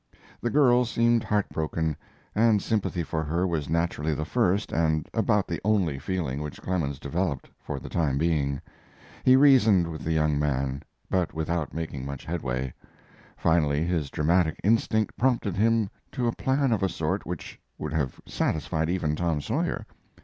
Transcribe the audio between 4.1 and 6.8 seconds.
the first and about the only feeling which